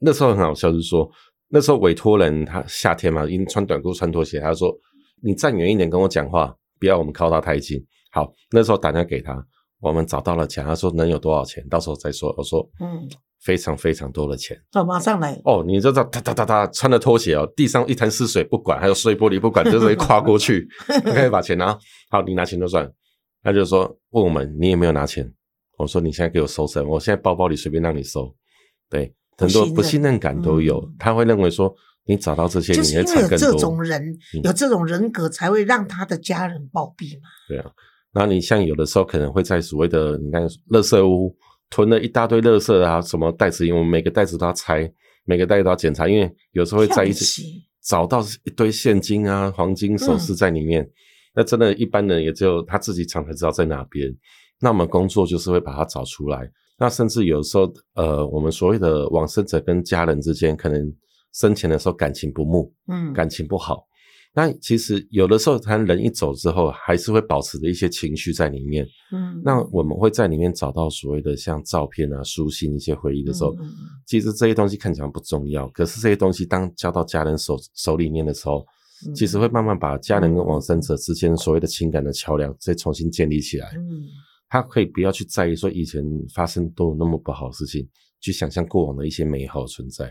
[0.00, 1.06] 那时候很好笑，就是说
[1.48, 4.74] 那时候委托人他夏天嘛，因为穿短裤穿拖鞋，他说
[5.22, 7.78] 你站远一点跟我讲话，不要我们靠他太近。
[8.12, 9.46] 好，那时候打电话给他，
[9.80, 12.34] 我们找到了钱，他说能有多少钱，到时候再说。
[12.38, 13.08] 我说嗯。
[13.42, 15.64] 非常非常多的钱，哦，马上来哦！
[15.66, 20.68] 你知道，哒哒哒哒，穿着拖鞋哦，地上一滩湿水不管，还有碎玻璃不管，就是跨过去，
[21.04, 21.76] 可以把钱拿。
[22.10, 22.90] 好，你拿钱就算。
[23.42, 25.32] 他就说问我们，你有没有拿钱？
[25.78, 28.30] 我说你现在给我收身，我现在包包里随便让你收。
[28.90, 31.74] 对，很多不信任感都有，他会认为说
[32.04, 37.28] 你找到这些，就是因为有这种人，有这种人格，才会让他的家人暴毙嘛。
[37.48, 37.70] 对啊，
[38.12, 41.34] 然后你像有的时候可能会在所谓的你看，垃圾屋。
[41.70, 43.66] 囤了一大堆垃圾啊，什么袋子？
[43.66, 44.92] 因为我们每个袋子都要拆，
[45.24, 47.44] 每个袋子都要检查，因为有时候会在一起
[47.82, 50.86] 找到一堆现金啊、黄金首饰在里面。
[51.34, 54.12] 那真的，一般人也只有他自己常才知道在哪边。
[54.60, 56.50] 那我们工作就是会把它找出来。
[56.76, 60.92] 那甚至有时候，呃，我们所谓的往生者跟家人之间，可能
[61.32, 63.86] 生前的时候感情不睦，嗯，感情不好。
[64.32, 68.86] 那其实有的时候，他人一走之后，还是会保持着一些情绪在里面。
[69.12, 73.52] 嗯，那我们会在里面找到所谓的像照片啊、书信一些回忆的时候，
[74.06, 78.64] 其实这些东西看起来不重要，可是这些东西当交到家人手手里面的时候，
[79.16, 83.68] 其实会慢慢把家人跟往生者之间所谓的情感的桥梁再重新建立起来。
[83.74, 84.06] 嗯，
[84.48, 86.00] 他可以不要去在意说以前
[86.32, 87.88] 发生都有那么不好的事情，
[88.20, 90.08] 去想象过往的一些美好存在。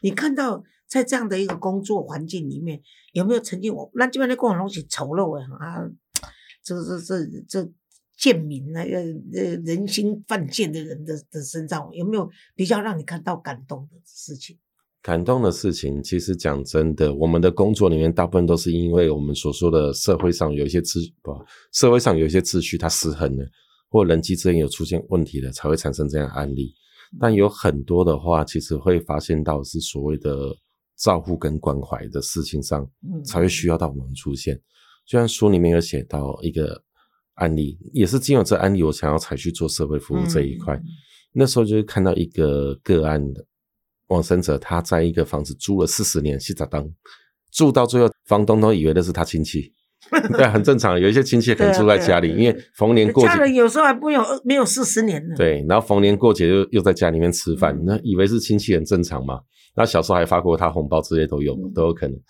[0.00, 0.62] 你看到。
[0.88, 2.80] 在这样的一个工作环境里面，
[3.12, 5.88] 有没有曾经我那基本上过往东西丑陋啊？
[6.64, 7.70] 这这这这
[8.16, 9.00] 贱民那，呃
[9.32, 14.58] 呃人心犯贱的人的的身上，有没有比较让你看到感动的事情？
[15.00, 21.32] 感动的事情，其实讲真的，我们的工作里面大部分都是因为我们所说的社会上有一些秩不，
[21.72, 23.46] 社会上有一些秩序它失衡了，
[23.88, 26.74] 或人际之间有出现问题了，才会产生这样案例。
[27.20, 30.54] 但有很多的话，其实会发现到是所谓的
[30.98, 32.86] 照顾跟关怀的事情上，
[33.24, 34.60] 才会需要到我们出现。
[35.06, 36.82] 就像书里面有写到一个
[37.34, 40.78] 案例，也是经由这案例，我想要才去做社会服务这一块。
[41.32, 43.44] 那时候就是看到一个个案的。
[44.08, 46.90] 往生者他在一个房子租了四十年，洗澡当
[47.52, 49.70] 住到最后，房东都以为那是他亲戚，
[50.32, 50.98] 对，很正常。
[50.98, 55.34] 有一些亲戚可能住在家里，因为逢年过节，家人有时候还不有没有四十年呢。
[55.36, 59.40] 对，然后逢年过节又又在家里面吃饭，那以为是亲戚很正常嘛。
[59.78, 62.20] 那小时候还发过他红包，这些都有都有可能。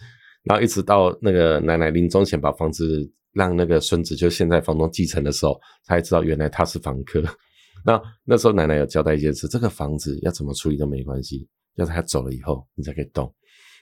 [0.44, 7.22] 然后一直到那个奶奶临终前把房子让那个孙子，就现在房东继承的时候，才知道原来他是房客。
[7.86, 11.48] 那那时候奶奶有交代一件事：这个房子要怎么处理都没关系。
[11.76, 13.32] 要他走了以后，你才可以动，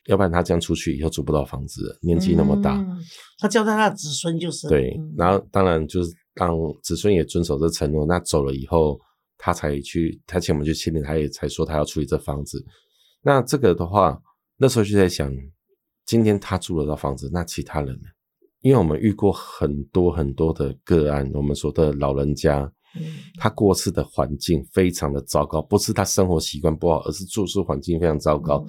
[0.07, 2.85] 要不然他这样出去以后租不到房子，年纪那么大。
[3.38, 4.68] 他交代他的子孙就是。
[4.68, 8.05] 对，然后当然就是让子孙也遵守这承诺。
[8.07, 9.00] 那走了以后，
[9.38, 12.62] 他才去，他请我们去签领，他也才说他要处理这房子。
[13.26, 14.16] 那这个的话，
[14.56, 15.28] 那时候就在想，
[16.04, 18.06] 今天他住了到房子，那其他人呢？
[18.60, 22.70] 因为我们遇过很多很多的个案，我们说的老人家。
[23.38, 28.64] 他过世的环境非常的糟糕，不是他生活习惯不好，而是住宿环境非常糟糕，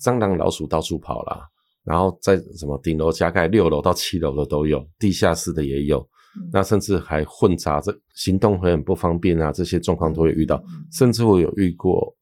[0.00, 1.40] 蟑螂老鼠到处跑啦，
[1.82, 6.06] 然后在什么顶楼加盖六楼到七楼的都有，地下室的也有，
[6.52, 10.62] 那甚至还混杂着，行动会很不方便啊，这些状况都会遇到，
[10.92, 12.14] 甚至我有遇过，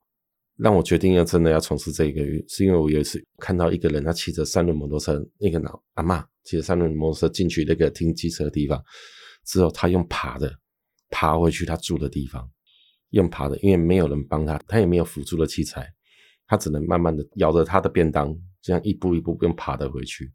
[0.63, 8.83] 让我决定要真的要从事这个，是因为我有一次看到一个人，他骑着三轮摩托车，那个老阿妈骑着三轮摩托车进去那个停机车的地方，
[9.45, 10.53] 之后他用爬的。
[11.15, 12.51] 爬回去他住的地方，
[13.11, 15.87] 用爬的，因为没有人帮他，他也没有辅助的器材，
[16.47, 20.33] 他只能慢慢的咬着他的便当，这样一步一步用爬的回去。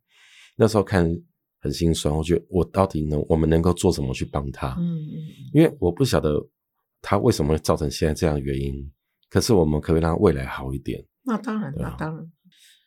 [0.55, 1.03] 那时候看
[1.61, 4.75] 很心酸，我觉得我到底能，我们能够做什么去帮他？
[4.77, 5.17] 嗯嗯。
[5.51, 6.39] 因为我不晓得
[7.01, 8.91] 他为什么会造成现在这样的原因，
[9.29, 11.05] 可是我们可不可以让他未来好一点。
[11.23, 12.31] 那当然，那当然。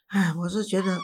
[0.08, 0.98] 哎，我是觉得。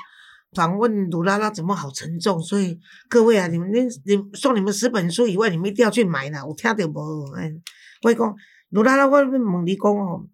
[0.54, 2.40] 访问鲁拉拉怎么好沉重？
[2.40, 2.78] 所以
[3.10, 6.46] 各位啊，你们你你送你们十本书以外，你们一定要去买呢。
[6.46, 7.30] 我听到无？
[7.34, 7.52] 哎，
[8.02, 8.34] 我讲
[8.70, 10.26] 鲁拉拉，我问你讲哦，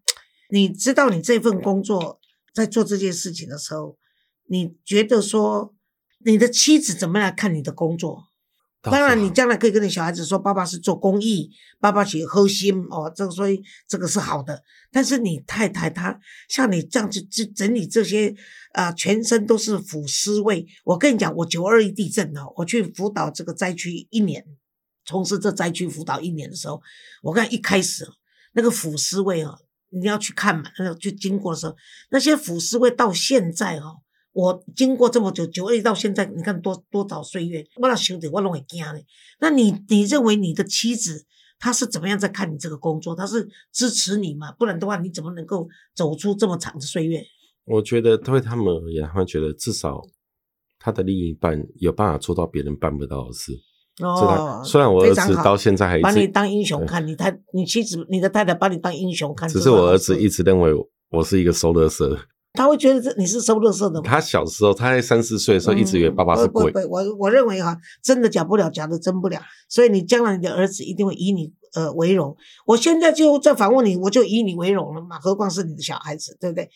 [0.51, 2.21] 你知道你这份工作
[2.55, 3.99] 在做这件事情的时候，
[4.47, 5.75] 你觉得说
[6.25, 8.23] 你的妻子怎么来看你的工作？
[8.83, 14.61] 当然，你将来可以跟你小孩子说，爸爸是做公益，爸爸去核心哦，这个所以这个是好的。
[14.91, 16.19] 但是你太太她
[16.49, 18.35] 像你这样子整整理这些
[18.73, 20.67] 啊，全身都是腐尸味。
[20.85, 24.45] 我跟你讲，我九二一地震哦，我去辅导这个灾区一年，
[25.05, 26.83] 从事这灾区辅导一年的时候，
[27.23, 28.05] 我看一开始
[28.55, 29.57] 那个腐尸味啊，
[29.91, 31.77] 你要去看嘛，那个去经过的时候，
[32.11, 33.99] 那些腐尸味到现在哈。
[34.33, 39.05] 我经过这么久，九二到现在，你看多多少岁月，我那兄弟我拢会惊嘞。
[39.41, 41.27] 那你你认为你的妻子
[41.59, 43.15] 她是怎么样在看你这个工作？
[43.15, 44.51] 她是支持你嘛？
[44.53, 47.23] 不然的话，你怎么能够走出这么长的岁月？
[47.65, 50.01] 我觉得对他们而言，他们觉得至少
[50.79, 53.53] 他的另一半有办法做到别人办不到的事。
[54.03, 60.73] 哦，虽然我儿子到现在还把你当英雄看，你太你妻子你的太太把你当英雄看，只是我儿子一直认为
[61.11, 62.19] 我是一个收乐色。
[62.55, 64.09] 他会觉得这你是收乐色的吗？
[64.09, 66.71] 他小时候，他在三四岁的时候，一直以为爸爸是鬼。
[66.87, 69.41] 我我认为哈，真的假不了，假的真不了。
[69.69, 72.37] 所以你将来你的儿子一定会以你呃为荣。
[72.67, 76.69] 我现在就在反问你，我就以你为荣了嘛，何况是你的小孩子，对不对？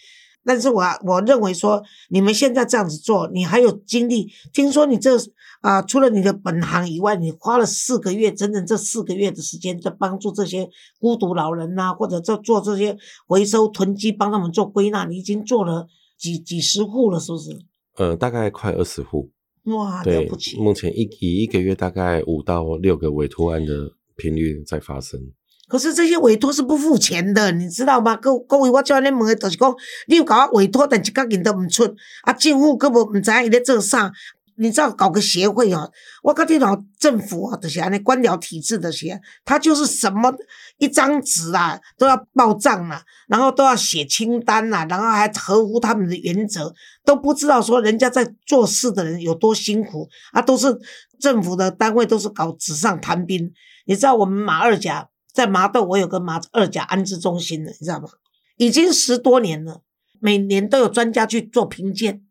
[0.44, 4.30] 但是我我认为说，你们现在这样子做，你还有精力。
[4.52, 5.18] 听说你这
[5.66, 10.68] 啊，除了你的本行以外，你花了四个月，整整这四个月的时间，在帮助这些
[11.00, 15.04] 孤独老人呐，或者在做这些回收囤积，帮他们做归纳。
[15.06, 17.50] 你已经做了几几十户了，是不是？
[17.96, 19.32] 呃，大概快二十户。
[19.64, 20.56] 哇，了不起！
[20.56, 25.20] 目前一以一个月大概五到六个委托案的频率在发生。
[25.68, 28.14] 可是这些委托是不付钱的，你知道吗？
[28.14, 29.74] 各各位，我叫你问的，就是讲，
[30.06, 31.82] 你有搞我委托，但一角银都唔出，
[32.22, 34.12] 啊，政府根本唔知伊咧做啥。
[34.58, 35.90] 你知道搞个协会哦，
[36.22, 40.34] 我跟你讲政府啊，这些安尼官僚体制的些，他就是什么
[40.78, 50.76] 一张纸啊都要报账啊，然后都要写清单啊，然后还合乎他们的原则，都不知道说人家在做事的人有多辛苦啊，都是
[51.20, 53.52] 政府的单位，都是搞纸上谈兵。
[53.86, 55.08] 你知道我们马二甲。
[55.36, 58.08] 在麻豆，我有个马二甲安置中心的，你知道吗？
[58.56, 59.82] 已经十多年了，
[60.18, 62.22] 每年都有专家去做评鉴，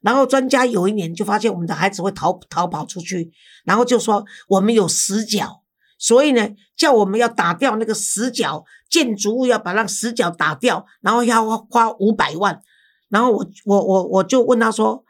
[0.00, 3.30] 然后专家有一年就发现我们的孩子会逃逃跑出去，
[3.64, 5.62] 然后就说我们有死角，
[5.98, 12.60] 所以呢，叫我们要打掉那个死角建筑物，要把那死角打掉，然后要花五百万。
[13.08, 15.04] 然后我我我我就问他说，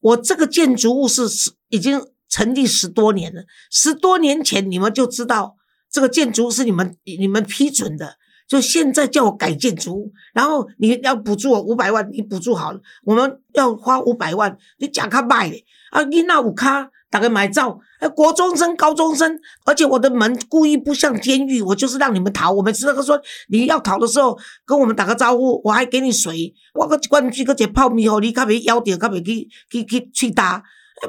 [0.00, 5.56] 我这个建筑物是十已经成立十多年了，十多年前你们就知道
[5.90, 8.16] 这个建筑是你们你们批准的。
[8.48, 16.02] 就现在叫我改建筑，然后你要补助我五百万，你补助好了，我们要花五百万，你假卡卖的啊？
[16.04, 22.50] 你那五卡打个买照，哎，国中生、高中生，而且我的门故意不像监狱，我就是让你们逃。
[22.50, 30.62] 我们知道他说你要逃的时候跟我们打个招呼，我还给你水，我个关机个只泡面哦，你卡别咬掉，卡别去去去去打。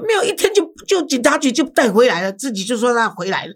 [0.07, 3.53] 没有一天就就警察局就带回来了，自己就说他回来了。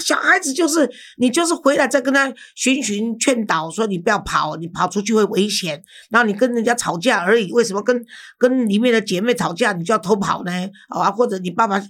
[0.00, 5.82] 小孩子就是你就是回来再跟他循循劝导，说你不要跑，你跑出去会危险。
[6.10, 8.04] 然后你跟人家吵架而已，为什么跟
[8.38, 10.52] 跟里面的姐妹吵架你就要偷跑呢？
[10.88, 11.82] 啊，或者你爸爸。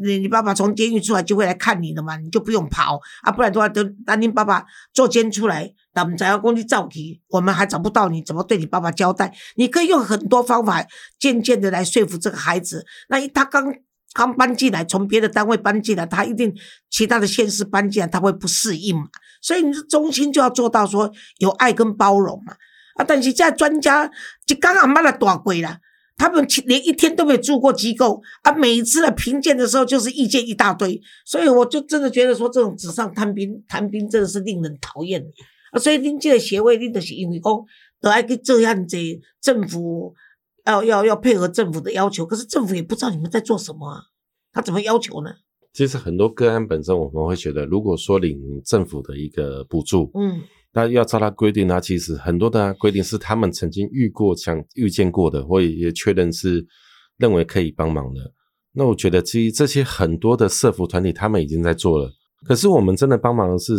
[0.00, 9.34] 你你爸爸从监狱出来就会来看你的嘛，你就不用跑啊，不然的话等等你爸爸坐监出来，咱们才要工地造题，我们还找不到你，怎么对你爸爸交代？
[9.56, 10.86] 你可以用很多方法
[11.18, 12.86] 渐渐的来说服这个孩子。
[13.08, 13.74] 那他刚
[14.12, 16.54] 刚搬进来，从别的单位搬进来，他一定
[16.88, 19.08] 其他的县市搬进来，他会不适应嘛。
[19.42, 22.54] 所以你的中心就要做到说有爱跟包容嘛。
[22.94, 24.08] 啊，但是在专家
[24.46, 25.78] 就刚刚把他大鬼了。
[26.20, 28.50] 他们连一天都没有住过机构啊！
[28.50, 35.22] 每一次的评鉴的时候，就是意见一大堆，所以我就真的觉得说，这种纸上谈兵，谈兵真的是令人讨厌
[35.72, 35.78] 啊！
[35.78, 37.52] 所以您这个协会，您就是因为讲
[38.00, 38.96] 都爱去这样子，
[39.40, 40.14] 政府
[40.66, 44.02] 要要要配合政府的要求，可是政府也不知道你们在做什么啊！
[44.52, 45.30] 他怎么要求呢？
[45.72, 50.42] 其实很多个案本身，我们会觉得，如果说领政府的一个补助，嗯。
[50.74, 51.80] 那要照他规定他？
[51.80, 56.64] 其实很多的规定是他们曾经遇过、想遇见过的，或也确认是
[57.16, 58.20] 认为可以帮忙的。
[58.72, 62.12] 那我觉得，其实这些很多的社服团体他们已经在做了。
[62.44, 63.72] 可是我们真的帮忙的是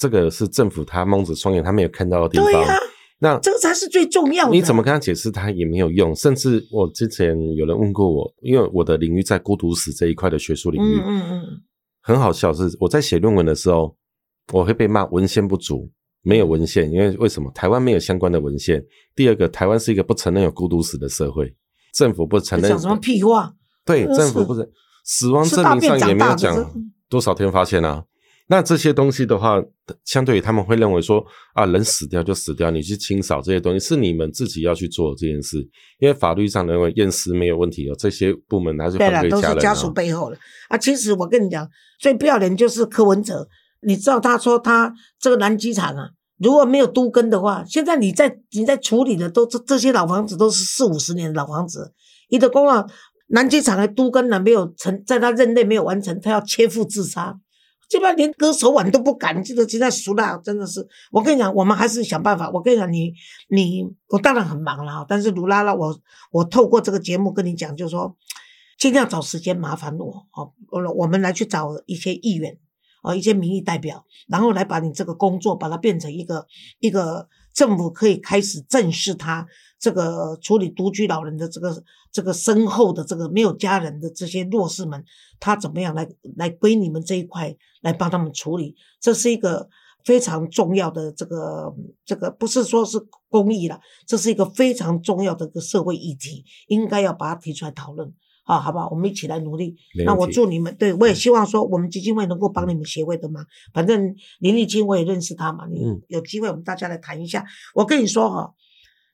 [0.00, 2.50] 这个是政府他蒙着双眼，他没有看到的地方。
[2.50, 2.74] 对
[3.22, 4.50] 那这个才是最重要的。
[4.50, 6.16] 你怎么跟他解释，他也没有用。
[6.16, 11.62] 甚至我之前有人问过我，因为我的领域在孤独死这一块的学术领域，嗯嗯嗯，
[12.00, 13.94] 很好笑是我在写论文的时候，
[14.54, 15.92] 我会被骂文献不足。
[16.22, 18.84] 没有文献，因为为什么台湾没有相关的文献？
[19.14, 21.54] 第二个，台湾是一个不承认有孤独死的社会，
[21.94, 22.68] 政府不承认。
[22.68, 23.54] 讲什么屁话？
[23.86, 24.70] 对，政府不是
[25.04, 26.70] 死亡证明上也没有讲
[27.08, 28.04] 多少天发现啊。
[28.50, 29.62] 那这些东西的话，
[30.04, 35.58] 相对于他们会认为说啊，人死掉就死掉，你去清扫这些东西是你们自己要去做这件事，
[36.00, 39.30] 因为法律上认为验尸没有问题哦，这些部门还是反对家人。
[39.30, 40.36] 都是家属背后的
[40.68, 40.76] 啊。
[40.76, 41.64] 其实我跟你讲，
[42.00, 43.48] 最不要脸就是柯文哲。
[43.82, 51.92] 你知道他说他这个南机场啊，如果没有都根的话，现在你在你在处理的都这这些老房子都是四五十年的老房子。
[52.28, 52.84] 你的公啊，
[53.28, 57.36] 南机场的都根呢没有成，在他任内没有完成，他要切腹自杀，
[57.90, 59.44] 基本上连割手腕都不敢。
[59.44, 60.86] 这个现在熟了，真的是。
[61.10, 62.48] 我跟你讲，我们还是想办法。
[62.50, 63.12] 我跟你讲，你
[63.48, 66.00] 你我当然很忙了，但是卢拉拉，我
[66.30, 68.16] 我透过这个节目跟你讲，就是说
[68.78, 72.56] 尽量找时间麻烦我哦，我我们来去找一些议员。
[73.02, 76.46] 啊，一些民意代表，然后来把你这个工作，把它变成一个
[76.80, 79.46] 一个政府可以开始正视它
[79.80, 85.02] 这个处理独居老人的这个这个身后的这个没有家人的这些弱势们，
[85.40, 88.76] 他怎么样来来归你们这一块来帮他们处理？
[89.00, 89.68] 这是一个
[90.04, 98.12] 非常重要的这个这个不是说是公益了，这是一个非常重要的一个社会议题，应该要把它提出来讨论。
[98.44, 98.88] 啊，好不好？
[98.90, 99.76] 我们一起来努力。
[100.04, 103.46] 那我祝你们，对我也希望说，我们基金会能够帮你们协会的忙。
[103.72, 107.44] 反正林立清我也认识他嘛，你有机会我们大家来谈一下。
[107.76, 108.52] 我跟你说哈，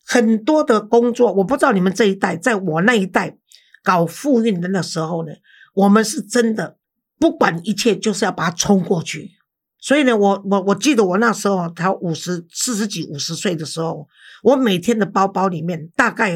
[0.06, 3.36] 很多的工作，我不知道你们这一代，在我那一代
[3.82, 5.32] 搞复运的那时候呢，
[5.74, 6.78] 我们是真的
[7.18, 9.32] 不管一切，就是要把它冲过去。
[9.78, 14.08] 所以呢，我我我记得我那时候他五十四十几五十岁的时候，
[14.42, 16.32] 我每天的包包里面大概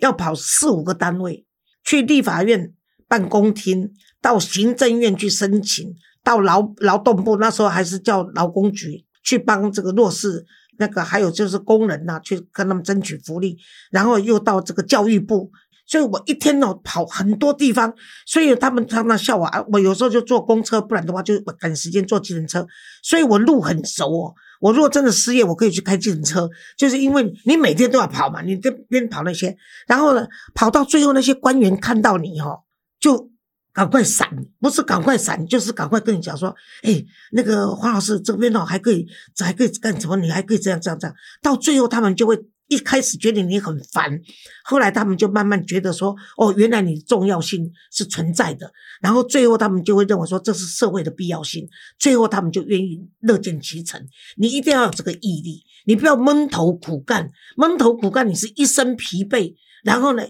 [0.00, 1.44] 要跑四五个单位。
[1.84, 2.74] 去立法院
[3.06, 10.44] 办公厅，到行政院去申请，到劳劳动部那时候还是叫劳工局去帮这个弱势
[10.78, 13.56] 那个，还有就是工人呐，去跟他们争取福利，
[13.90, 15.50] 然后又到这个教育部，
[15.86, 17.92] 所以我一天哦跑很多地方，
[18.26, 22.66] 所以他们他们笑我啊，我有时候就坐公车，不然的话就赶时间坐计程车，
[23.02, 24.34] 所以我路很熟哦。
[24.60, 29.56] 我如果真的失业，我可以去开自行车，就是因为你每天都要跑嘛，你这边跑那些，
[29.86, 32.58] 然后呢，跑到最后那些官员看到你哈，
[32.98, 33.30] 就
[33.78, 36.52] 赶快闪，不是赶快闪，就是赶快跟你讲说，
[36.82, 37.00] 哎，
[37.30, 39.06] 那个黄老师这边哦还可以，
[39.38, 40.16] 还可以干什么？
[40.16, 44.20] 你还可以这样这样这样，到最后他们就会一开始觉得你很烦，
[44.64, 48.68] 后来他们就慢慢觉得说，哦，原来你的重要性是存在的，
[49.00, 51.68] 然后最后他们就会认为说这是社会的必要性，
[52.00, 54.04] 最后他们就愿意乐见其成。
[54.38, 59.54] 你一定要有这个毅力，你不要闷头苦干，闷头苦干你是一身疲惫，
[59.84, 60.24] 然后呢，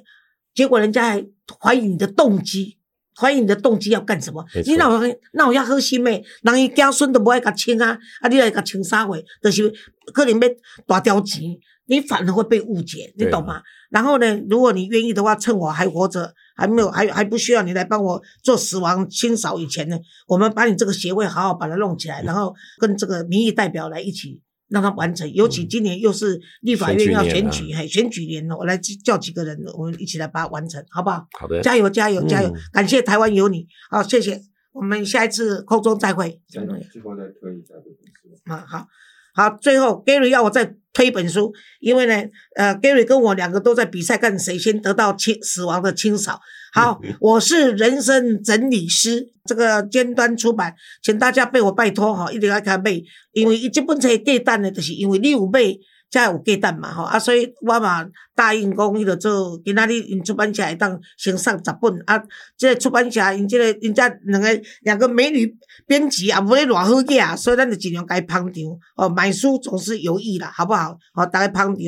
[0.55, 1.26] 结果人家还
[1.59, 2.76] 怀疑你的动机。
[3.18, 4.44] 怀疑你的动机要干什么？
[4.64, 5.00] 你那我
[5.32, 9.16] 那我要好心诶，人伊子孙都不爱甲亲啊，啊，你来甲清啥货？
[9.42, 9.72] 就是
[10.14, 10.48] 可能要
[10.86, 11.42] 大条钱，
[11.86, 13.60] 你反而会被误解，你懂吗？
[13.90, 24.40] 然后呢，如果你愿意的话，趁我还活着，还没有还还不需要你来帮我做死亡清扫以前呢，我们把你这个协会好好把它弄起来，然后跟这个民意代表来一起。
[24.68, 31.26] 让他完成，尤其今年又是立法院要选举，嘿，选举年了，我来叫几个人，我们一起来把它完成，好不好？
[31.38, 32.52] 好的，加油，加油，加油！
[32.72, 34.40] 感谢台湾有你，好，谢谢，
[34.72, 36.40] 我们下一次空中再会。
[36.48, 36.60] 最
[37.02, 38.52] 后再推一下这本书。
[38.52, 38.86] 啊，好。
[39.34, 46.40] 好，最后 Gary 要我再推一本书，因为呢，呃，Gary 跟我两个都在比赛，看谁先得到清死亡的清扫。
[46.78, 50.72] 好， 我是人生整理师，这个尖端出版，
[51.02, 53.02] 请大家被我拜托哈，一定要看背，
[53.32, 55.80] 因为这本册价单的，就是因为你有背。
[56.10, 58.02] 才有鸡蛋嘛吼，啊，所以我嘛
[58.34, 62.18] 答应讲，伊着做今仔日因出版社会当先送十本，啊，
[62.56, 64.48] 即个出版社因即个因遮两个
[64.80, 65.54] 两个美女
[65.86, 68.64] 编辑也无咧偌好价，所以咱就尽量甲伊捧场，
[68.96, 70.96] 哦，买书总是有益啦，好不好？
[71.12, 71.84] 哦，大家捧场，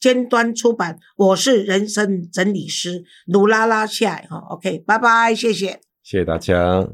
[0.00, 6.88] 尖端出版，我是人生整理师，鲁拉拉下，哈，OK，拜拜，谢谢，谢谢大家。